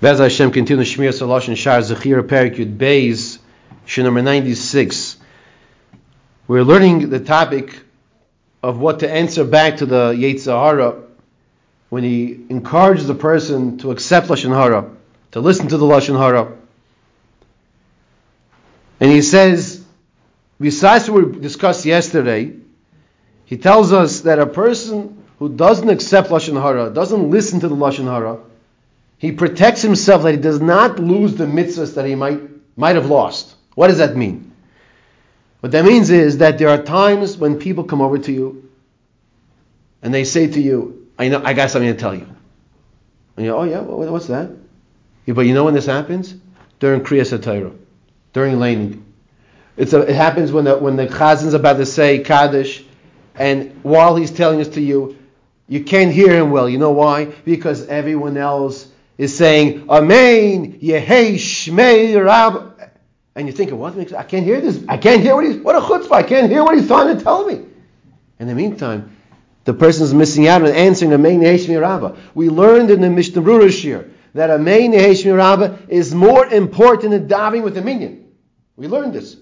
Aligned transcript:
Bez 0.00 0.20
Hashem 0.20 0.52
continue 0.52 0.84
Shmir 0.84 1.08
Salash 1.08 1.48
and 1.48 1.58
Shaar 1.58 1.80
Yud 1.80 2.76
Beis, 2.76 3.38
Shiur 3.84 4.04
number 4.04 4.22
96. 4.22 5.16
We're 6.46 6.62
learning 6.62 7.10
the 7.10 7.18
topic 7.18 7.80
of 8.62 8.78
what 8.78 9.00
to 9.00 9.10
answer 9.10 9.42
back 9.42 9.78
to 9.78 9.86
the 9.86 10.12
Yetzer 10.12 10.52
Hara 10.52 11.02
when 11.88 12.04
he 12.04 12.38
encourages 12.48 13.08
the 13.08 13.14
person 13.16 13.78
to 13.78 13.90
accept 13.90 14.28
Lashon 14.28 14.54
Hara, 14.54 14.88
to 15.32 15.40
listen 15.40 15.66
to 15.66 15.76
the 15.76 15.86
Lashon 15.86 16.16
Hara. 16.16 16.52
And 19.00 19.10
he 19.10 19.22
says, 19.22 19.84
besides 20.60 21.10
what 21.10 21.26
we 21.26 21.40
discussed 21.40 21.84
yesterday, 21.84 22.54
he 23.46 23.56
tells 23.56 23.92
us 23.92 24.20
that 24.20 24.38
a 24.38 24.46
person 24.46 25.24
who 25.40 25.48
doesn't 25.48 25.88
accept 25.88 26.28
Lashon 26.28 26.60
Hara, 26.62 26.88
doesn't 26.90 27.30
listen 27.30 27.58
to 27.58 27.68
the 27.68 27.74
Lashon 27.74 28.04
Hara, 28.04 28.38
he 29.18 29.32
protects 29.32 29.82
himself 29.82 30.22
that 30.22 30.32
he 30.32 30.40
does 30.40 30.60
not 30.60 30.98
lose 30.98 31.34
the 31.34 31.44
mitzvahs 31.44 31.94
that 31.94 32.06
he 32.06 32.14
might, 32.14 32.40
might 32.76 32.96
have 32.96 33.06
lost. 33.06 33.54
What 33.74 33.88
does 33.88 33.98
that 33.98 34.16
mean? 34.16 34.52
What 35.60 35.72
that 35.72 35.84
means 35.84 36.10
is 36.10 36.38
that 36.38 36.58
there 36.58 36.68
are 36.68 36.82
times 36.82 37.36
when 37.36 37.58
people 37.58 37.84
come 37.84 38.00
over 38.00 38.18
to 38.18 38.32
you 38.32 38.70
and 40.02 40.14
they 40.14 40.24
say 40.24 40.46
to 40.46 40.60
you, 40.60 41.08
I 41.18 41.28
know 41.28 41.42
I 41.44 41.52
got 41.52 41.70
something 41.70 41.92
to 41.92 41.98
tell 41.98 42.14
you. 42.14 42.28
And 43.36 43.44
you 43.44 43.52
go, 43.52 43.58
oh 43.58 43.64
yeah, 43.64 43.80
what's 43.80 44.28
that? 44.28 44.50
Yeah, 45.26 45.34
but 45.34 45.42
you 45.42 45.54
know 45.54 45.64
when 45.64 45.74
this 45.74 45.86
happens? 45.86 46.34
During 46.78 47.00
Kriyas 47.00 47.36
HaTorah, 47.36 47.76
during 48.32 48.60
laning. 48.60 49.04
It's 49.76 49.92
a, 49.92 50.00
it 50.02 50.14
happens 50.14 50.52
when 50.52 50.64
the 50.64 50.76
when 50.76 50.96
the 50.96 51.06
chazzan's 51.06 51.54
about 51.54 51.76
to 51.76 51.86
say 51.86 52.20
Kaddish, 52.20 52.84
and 53.34 53.78
while 53.82 54.16
he's 54.16 54.30
telling 54.30 54.58
this 54.58 54.68
to 54.70 54.80
you, 54.80 55.16
you 55.68 55.82
can't 55.84 56.12
hear 56.12 56.32
him 56.32 56.50
well. 56.50 56.68
You 56.68 56.78
know 56.78 56.92
why? 56.92 57.26
Because 57.26 57.86
everyone 57.88 58.36
else 58.36 58.88
is 59.18 59.36
saying 59.36 59.90
Amen, 59.90 60.78
Yehei 60.78 61.34
Shmei 61.34 62.24
Rab, 62.24 62.80
and 63.34 63.46
you're 63.46 63.56
thinking, 63.56 63.78
what 63.78 63.96
makes 63.96 64.12
I 64.12 64.22
can't 64.22 64.44
hear 64.44 64.60
this? 64.60 64.82
I 64.88 64.96
can't 64.96 65.20
hear 65.20 65.34
what 65.34 65.44
he's 65.44 65.56
what 65.56 65.76
a 65.76 65.80
chutzpah! 65.80 66.12
I 66.12 66.22
can't 66.22 66.50
hear 66.50 66.62
what 66.62 66.78
he's 66.78 66.86
trying 66.86 67.16
to 67.16 67.22
tell 67.22 67.44
me. 67.44 67.66
In 68.38 68.46
the 68.46 68.54
meantime, 68.54 69.16
the 69.64 69.74
person 69.74 70.04
is 70.04 70.14
missing 70.14 70.46
out 70.46 70.62
on 70.62 70.68
answering 70.68 71.12
Amen 71.12 71.40
Yehei 71.40 71.58
Shmei 71.58 71.80
Rabba. 71.80 72.16
We 72.34 72.48
learned 72.48 72.90
in 72.90 73.00
the 73.00 73.10
Mishnah 73.10 73.42
Berurah 73.42 74.08
that 74.34 74.50
Amen 74.50 74.92
Yehei 74.92 75.10
Shmei 75.10 75.36
Rabba 75.36 75.80
is 75.88 76.14
more 76.14 76.46
important 76.46 77.10
than 77.10 77.28
davening 77.28 77.64
with 77.64 77.76
a 77.76 77.82
minyan. 77.82 78.32
We 78.76 78.86
learned 78.86 79.12
this. 79.12 79.36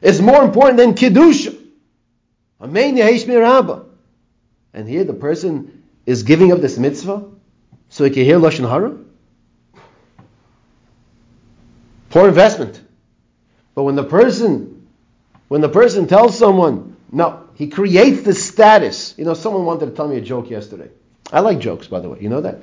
It's 0.00 0.20
more 0.20 0.44
important 0.44 0.76
than 0.76 0.94
Kiddusha. 0.94 1.58
Amen 2.60 2.96
Yehei 2.96 3.40
Rabba. 3.40 3.86
And 4.72 4.88
here 4.88 5.04
the 5.04 5.14
person 5.14 5.82
is 6.06 6.22
giving 6.22 6.52
up 6.52 6.60
this 6.60 6.78
mitzvah 6.78 7.33
so 7.94 8.02
he 8.02 8.10
can 8.10 8.24
hear 8.24 8.40
Lashon 8.40 8.68
Hara? 8.68 8.92
Poor 12.10 12.26
investment. 12.26 12.82
But 13.76 13.84
when 13.84 13.94
the 13.94 14.02
person, 14.02 14.88
when 15.46 15.60
the 15.60 15.68
person 15.68 16.08
tells 16.08 16.36
someone, 16.36 16.96
no, 17.12 17.48
he 17.54 17.68
creates 17.68 18.22
the 18.22 18.34
status. 18.34 19.14
You 19.16 19.24
know, 19.24 19.34
someone 19.34 19.64
wanted 19.64 19.86
to 19.86 19.92
tell 19.92 20.08
me 20.08 20.16
a 20.16 20.20
joke 20.20 20.50
yesterday. 20.50 20.90
I 21.32 21.38
like 21.38 21.60
jokes, 21.60 21.86
by 21.86 22.00
the 22.00 22.08
way. 22.08 22.18
You 22.20 22.30
know 22.30 22.40
that? 22.40 22.58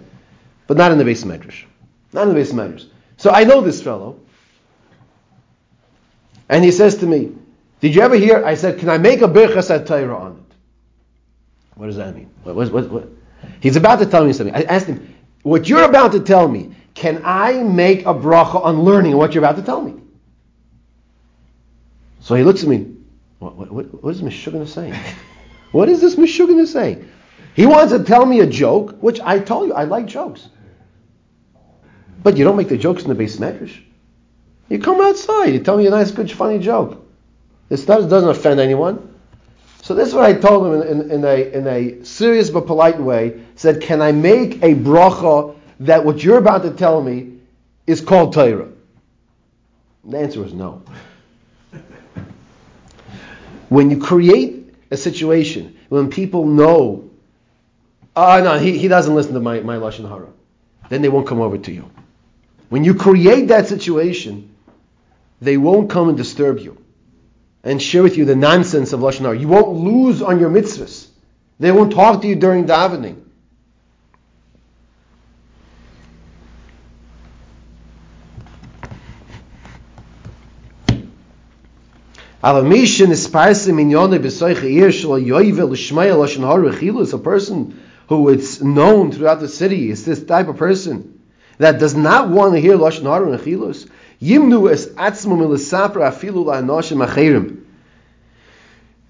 But 0.67 0.75
not 0.75 0.91
in 0.91 0.97
the 0.97 1.05
beis 1.05 1.23
medrash. 1.23 1.63
Not 2.11 2.27
in 2.27 2.33
the 2.33 2.39
beis 2.41 2.51
medrash. 2.51 2.89
So 3.15 3.29
I 3.29 3.45
know 3.45 3.61
this 3.61 3.81
fellow. 3.81 4.19
And 6.49 6.61
he 6.61 6.71
says 6.71 6.97
to 6.97 7.05
me, 7.05 7.31
did 7.79 7.95
you 7.95 8.01
ever 8.01 8.17
hear? 8.17 8.43
I 8.43 8.55
said, 8.55 8.79
can 8.79 8.89
I 8.89 8.97
make 8.97 9.21
a 9.21 9.29
birchas 9.29 9.87
Torah 9.87 10.13
on 10.13 10.31
it? 10.33 10.55
What 11.75 11.85
does 11.85 11.95
that 11.95 12.13
mean? 12.17 12.29
What, 12.43 12.73
what, 12.73 12.89
what, 12.89 13.07
He's 13.61 13.75
about 13.75 13.99
to 13.99 14.05
tell 14.05 14.25
me 14.25 14.33
something. 14.33 14.55
I 14.55 14.63
asked 14.63 14.87
him, 14.87 15.15
what 15.43 15.67
you're 15.67 15.83
about 15.83 16.11
to 16.13 16.19
tell 16.19 16.47
me, 16.47 16.75
can 16.93 17.21
I 17.23 17.63
make 17.63 18.01
a 18.01 18.13
bracha 18.13 18.63
on 18.63 18.83
learning 18.83 19.17
what 19.17 19.33
you're 19.33 19.43
about 19.43 19.57
to 19.57 19.63
tell 19.63 19.81
me? 19.81 19.95
So 22.19 22.35
he 22.35 22.43
looks 22.43 22.63
at 22.63 22.69
me. 22.69 22.95
What, 23.39 23.55
what, 23.55 23.71
what, 23.71 24.03
what 24.03 24.09
is 24.11 24.21
Meshuggah 24.21 24.67
saying? 24.67 24.93
what 25.71 25.89
is 25.89 26.01
this 26.01 26.15
Meshuggah 26.15 26.67
saying? 26.67 27.09
He 27.55 27.65
wants 27.65 27.91
to 27.91 28.03
tell 28.03 28.25
me 28.25 28.39
a 28.39 28.47
joke, 28.47 28.97
which 29.01 29.19
I 29.19 29.39
told 29.39 29.67
you 29.67 29.73
I 29.73 29.85
like 29.85 30.05
jokes. 30.05 30.47
But 32.23 32.37
you 32.37 32.43
don't 32.43 32.55
make 32.55 32.69
the 32.69 32.77
jokes 32.77 33.03
in 33.03 33.09
the 33.09 33.15
beis 33.15 33.37
medrash. 33.37 33.81
You 34.69 34.79
come 34.79 35.01
outside, 35.01 35.47
you 35.47 35.59
tell 35.59 35.77
me 35.77 35.87
a 35.87 35.89
nice, 35.89 36.11
good, 36.11 36.31
funny 36.31 36.59
joke. 36.59 37.03
This 37.67 37.85
doesn't 37.85 38.29
offend 38.29 38.59
anyone. 38.59 39.10
So 39.81 39.95
this 39.95 40.09
is 40.09 40.13
what 40.13 40.25
I 40.25 40.33
told 40.33 40.67
him 40.67 40.81
in, 40.81 40.87
in, 40.87 41.11
in, 41.11 41.25
a, 41.25 41.51
in 41.51 41.67
a 41.67 42.05
serious 42.05 42.49
but 42.49 42.67
polite 42.67 42.99
way. 42.99 43.41
Said, 43.55 43.81
can 43.81 44.01
I 44.01 44.11
make 44.11 44.61
a 44.61 44.75
bracha 44.75 45.55
that 45.81 46.05
what 46.05 46.23
you're 46.23 46.37
about 46.37 46.61
to 46.63 46.71
tell 46.71 47.01
me 47.01 47.39
is 47.87 47.99
called 47.99 48.33
Torah? 48.33 48.69
The 50.03 50.17
answer 50.19 50.39
was 50.39 50.53
no. 50.53 50.83
when 53.69 53.89
you 53.89 53.97
create 53.99 54.73
a 54.91 54.97
situation 54.97 55.77
when 55.89 56.09
people 56.09 56.45
know, 56.45 57.09
oh 58.15 58.43
no, 58.43 58.59
he, 58.59 58.77
he 58.77 58.87
doesn't 58.87 59.13
listen 59.13 59.33
to 59.33 59.39
my, 59.39 59.61
my 59.61 59.77
Lashon 59.77 60.07
Hara, 60.07 60.29
then 60.89 61.01
they 61.01 61.09
won't 61.09 61.27
come 61.27 61.41
over 61.41 61.57
to 61.57 61.71
you. 61.71 61.89
When 62.69 62.83
you 62.83 62.93
create 62.93 63.47
that 63.47 63.67
situation, 63.67 64.55
they 65.41 65.57
won't 65.57 65.89
come 65.89 66.07
and 66.07 66.17
disturb 66.17 66.59
you 66.59 66.80
and 67.63 67.81
share 67.81 68.03
with 68.03 68.17
you 68.17 68.25
the 68.25 68.35
nonsense 68.35 68.93
of 68.93 69.01
Lashon 69.01 69.21
Hara. 69.21 69.37
You 69.37 69.47
won't 69.47 69.69
lose 69.69 70.21
on 70.21 70.39
your 70.39 70.49
mitzvahs. 70.49 71.07
They 71.59 71.71
won't 71.71 71.93
talk 71.93 72.21
to 72.21 72.27
you 72.27 72.35
during 72.35 72.65
davening. 72.65 73.17
A 82.43 82.63
person 87.19 87.83
who 88.07 88.29
is 88.29 88.63
known 88.63 89.11
throughout 89.11 89.39
the 89.39 89.47
city 89.47 89.91
is 89.91 90.03
this 90.03 90.23
type 90.23 90.47
of 90.47 90.57
person 90.57 91.21
that 91.59 91.77
does 91.77 91.93
not 91.93 92.29
want 92.29 92.55
to 92.55 92.59
hear 92.59 92.75
Lashon 92.75 93.03
Hara 93.03 93.31
and 93.31 93.39
Chilus. 93.39 93.87
Yimnu 94.21 94.71
es 94.71 94.87
atzmo 94.87 95.35
milisapra 95.35 96.11
afilu 96.11 96.45
la'anoshim 96.45 97.05
acherim. 97.05 97.63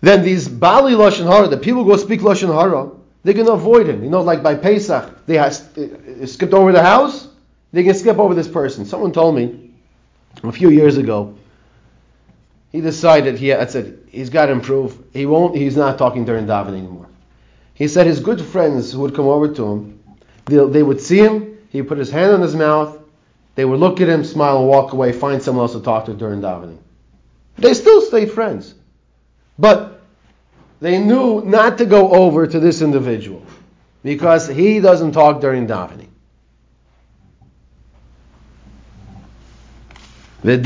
Then 0.02 0.24
these 0.24 0.48
Baalei 0.48 0.96
Lashon 0.96 1.26
Hara, 1.32 1.48
the 1.48 1.58
people 1.58 1.84
go 1.84 1.98
speak 1.98 2.22
Lashon 2.22 2.54
Hara, 2.54 2.90
they 3.24 3.34
can 3.34 3.48
avoid 3.48 3.88
him. 3.88 4.04
You 4.04 4.10
know, 4.10 4.22
like 4.22 4.42
by 4.42 4.56
Pesach, 4.56 5.26
they 5.28 5.38
has, 5.38 5.62
uh, 5.78 6.26
skipped 6.26 6.54
over 6.54 6.72
the 6.72 6.82
house, 6.82 7.28
they 7.72 7.84
can 7.84 7.94
skip 7.94 8.18
over 8.18 8.34
this 8.34 8.48
person. 8.48 8.86
Someone 8.86 9.12
told 9.12 9.36
me 9.36 9.72
a 10.44 10.52
few 10.52 10.70
years 10.70 10.98
ago, 10.98 11.36
he 12.72 12.82
decided 12.82 13.38
he 13.38 13.54
I 13.54 13.66
said 13.66 14.00
he's 14.10 14.30
got 14.30 14.46
to 14.46 14.54
improve. 14.54 14.98
He 15.14 15.26
won't. 15.26 15.56
He's 15.56 15.76
not 15.76 15.98
talking 15.98 16.24
during 16.24 16.46
davening 16.46 16.80
anymore. 16.80 17.08
He 17.74 17.88
said 17.88 18.08
his 18.08 18.22
good 18.22 18.42
friends 18.42 18.94
who 18.94 19.02
would 19.02 19.14
come 19.14 19.28
over 19.28 19.54
to 19.54 19.66
him, 19.66 20.00
they, 20.46 20.66
they 20.66 20.84
would 20.84 21.02
see 21.02 21.18
him. 21.18 21.58
He 21.70 21.82
put 21.82 21.98
his 21.98 22.10
hand 22.10 22.32
on 22.32 22.42
his 22.42 22.56
mouth. 22.56 23.01
They 23.56 23.66
would 23.66 23.80
look 23.80 24.00
at 24.02 24.08
him, 24.08 24.24
smile, 24.24 24.60
and 24.60 24.68
walk 24.68 24.94
away, 24.94 25.12
find 25.12 25.42
someone 25.42 25.64
else 25.64 25.74
to 25.74 25.82
talk 25.82 26.06
to 26.06 26.14
during 26.14 26.42
davening. 26.42 26.78
They 27.58 27.74
still 27.74 28.02
stayed 28.02 28.32
friends. 28.32 28.74
But 29.60 30.02
they 30.80 31.00
knew 31.00 31.42
not 31.42 31.78
to 31.80 31.86
go 31.86 32.12
over 32.12 32.48
to 32.48 32.60
this 32.60 32.82
individual 32.82 33.46
because 34.04 34.48
he 34.48 34.80
doesn't 34.80 35.12
talk 35.12 35.42
during 35.42 35.68
davening. 35.68 36.08
The 40.44 40.58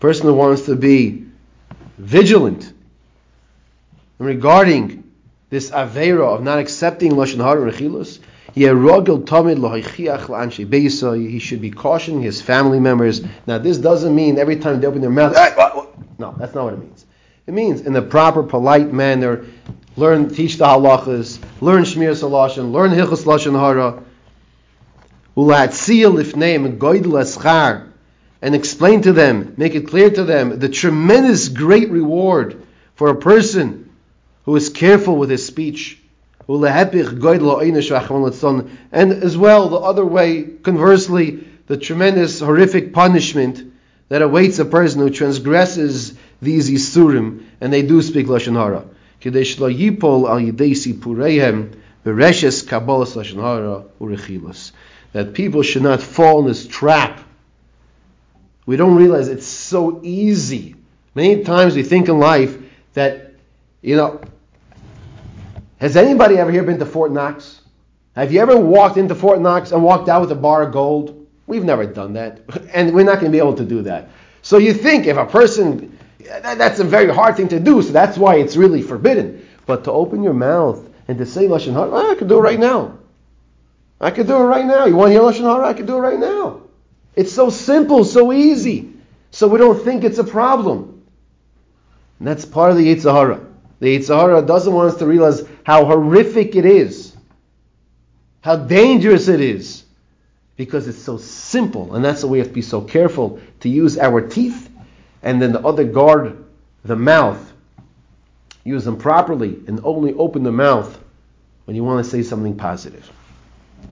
person 0.00 0.26
who 0.26 0.34
wants 0.34 0.66
to 0.66 0.76
be 0.76 1.24
vigilant 1.96 2.72
regarding 4.18 5.03
this 5.54 5.70
avera 5.70 6.34
of 6.34 6.42
not 6.42 6.58
accepting 6.58 7.12
lashon 7.12 7.36
hara 7.36 7.70
rechilus, 7.70 8.18
he 8.54 8.62
should 11.38 11.60
be 11.60 11.70
cautioning 11.70 12.22
his 12.22 12.42
family 12.42 12.80
members. 12.80 13.22
Now, 13.46 13.58
this 13.58 13.78
doesn't 13.78 14.12
mean 14.14 14.38
every 14.38 14.56
time 14.56 14.80
they 14.80 14.88
open 14.88 15.00
their 15.00 15.10
mouth, 15.10 15.36
hey, 15.36 15.52
what, 15.54 15.76
what? 15.76 16.18
no, 16.18 16.34
that's 16.38 16.54
not 16.54 16.64
what 16.64 16.74
it 16.74 16.80
means. 16.80 17.06
It 17.46 17.54
means 17.54 17.82
in 17.82 17.92
the 17.92 18.02
proper, 18.02 18.42
polite 18.42 18.92
manner, 18.92 19.46
learn, 19.96 20.34
teach 20.34 20.58
the 20.58 20.64
halachas, 20.64 21.38
learn 21.60 21.84
shmiras 21.84 22.22
halashon, 22.22 22.72
learn 22.72 22.90
hilchas 22.90 23.24
lashon 23.24 23.56
hara, 23.58 24.02
and 28.42 28.54
explain 28.54 29.02
to 29.02 29.12
them, 29.12 29.54
make 29.56 29.74
it 29.74 29.88
clear 29.88 30.10
to 30.10 30.24
them 30.24 30.58
the 30.58 30.68
tremendous 30.68 31.48
great 31.48 31.90
reward 31.90 32.62
for 32.96 33.10
a 33.10 33.16
person 33.16 33.83
who 34.44 34.56
is 34.56 34.68
careful 34.68 35.16
with 35.16 35.30
his 35.30 35.46
speech. 35.46 36.00
And 36.46 36.64
as 39.12 39.36
well, 39.36 39.68
the 39.68 39.76
other 39.76 40.04
way, 40.04 40.42
conversely, 40.42 41.44
the 41.66 41.76
tremendous 41.78 42.40
horrific 42.40 42.92
punishment 42.92 43.72
that 44.08 44.20
awaits 44.20 44.58
a 44.58 44.64
person 44.66 45.00
who 45.00 45.08
transgresses 45.10 46.14
these 46.42 46.70
Yisurim, 46.70 47.44
and 47.60 47.72
they 47.72 47.82
do 47.82 48.02
speak 48.02 48.26
Lashon 48.26 48.54
Hara. 48.54 48.84
That 55.12 55.32
people 55.32 55.62
should 55.62 55.82
not 55.82 56.02
fall 56.02 56.40
in 56.40 56.46
this 56.46 56.66
trap. 56.66 57.20
We 58.66 58.76
don't 58.76 58.96
realize 58.96 59.28
it's 59.28 59.46
so 59.46 60.00
easy. 60.02 60.76
Many 61.14 61.44
times 61.44 61.74
we 61.76 61.82
think 61.82 62.08
in 62.08 62.18
life 62.18 62.58
that, 62.92 63.32
you 63.80 63.96
know, 63.96 64.20
has 65.84 65.98
anybody 65.98 66.38
ever 66.38 66.50
here 66.50 66.62
been 66.62 66.78
to 66.78 66.86
Fort 66.86 67.12
Knox? 67.12 67.60
Have 68.16 68.32
you 68.32 68.40
ever 68.40 68.56
walked 68.56 68.96
into 68.96 69.14
Fort 69.14 69.38
Knox 69.38 69.70
and 69.70 69.84
walked 69.84 70.08
out 70.08 70.22
with 70.22 70.32
a 70.32 70.34
bar 70.34 70.62
of 70.62 70.72
gold? 70.72 71.26
We've 71.46 71.62
never 71.62 71.84
done 71.84 72.14
that, 72.14 72.40
and 72.72 72.94
we're 72.94 73.04
not 73.04 73.20
going 73.20 73.30
to 73.30 73.36
be 73.36 73.38
able 73.38 73.56
to 73.56 73.66
do 73.66 73.82
that. 73.82 74.08
So 74.40 74.56
you 74.56 74.72
think 74.72 75.06
if 75.06 75.18
a 75.18 75.26
person, 75.26 75.98
that's 76.40 76.80
a 76.80 76.84
very 76.84 77.12
hard 77.12 77.36
thing 77.36 77.48
to 77.48 77.60
do, 77.60 77.82
so 77.82 77.92
that's 77.92 78.16
why 78.16 78.36
it's 78.36 78.56
really 78.56 78.80
forbidden. 78.80 79.46
But 79.66 79.84
to 79.84 79.92
open 79.92 80.22
your 80.22 80.32
mouth 80.32 80.88
and 81.06 81.18
to 81.18 81.26
say 81.26 81.48
lashon 81.48 81.74
hara, 81.74 81.90
oh, 81.90 82.12
I 82.12 82.14
could 82.14 82.28
do 82.28 82.38
it 82.38 82.42
right 82.42 82.58
now. 82.58 82.96
I 84.00 84.10
could 84.10 84.26
do 84.26 84.36
it 84.36 84.44
right 84.44 84.64
now. 84.64 84.86
You 84.86 84.96
want 84.96 85.10
to 85.10 85.12
hear 85.12 85.20
lashon 85.20 85.40
hara? 85.40 85.68
I 85.68 85.74
could 85.74 85.86
do 85.86 85.96
it 85.96 86.00
right 86.00 86.18
now. 86.18 86.62
It's 87.14 87.32
so 87.32 87.50
simple, 87.50 88.04
so 88.04 88.32
easy, 88.32 88.90
so 89.32 89.48
we 89.48 89.58
don't 89.58 89.84
think 89.84 90.02
it's 90.02 90.18
a 90.18 90.24
problem. 90.24 91.02
And 92.20 92.28
that's 92.28 92.46
part 92.46 92.70
of 92.70 92.78
the 92.78 92.86
Yetzer 92.86 93.12
Hara. 93.12 93.44
The 93.80 93.98
Yetzer 93.98 94.18
Hara 94.18 94.40
doesn't 94.40 94.72
want 94.72 94.94
us 94.94 94.98
to 95.00 95.06
realize 95.06 95.42
how 95.64 95.84
horrific 95.84 96.54
it 96.54 96.64
is, 96.64 97.16
how 98.42 98.56
dangerous 98.56 99.28
it 99.28 99.40
is, 99.40 99.82
because 100.56 100.86
it's 100.86 101.02
so 101.02 101.16
simple, 101.16 101.94
and 101.94 102.04
that's 102.04 102.22
why 102.22 102.30
we 102.30 102.38
have 102.38 102.48
to 102.48 102.54
be 102.54 102.62
so 102.62 102.80
careful 102.80 103.40
to 103.60 103.68
use 103.68 103.98
our 103.98 104.20
teeth, 104.20 104.70
and 105.22 105.42
then 105.42 105.52
the 105.52 105.66
other 105.66 105.84
guard 105.84 106.44
the 106.84 106.94
mouth. 106.94 107.52
Use 108.62 108.84
them 108.84 108.96
properly, 108.96 109.58
and 109.66 109.80
only 109.84 110.14
open 110.14 110.42
the 110.42 110.52
mouth 110.52 110.98
when 111.64 111.74
you 111.74 111.82
want 111.82 112.04
to 112.04 112.10
say 112.10 112.22
something 112.22 112.56
positive. 112.56 113.10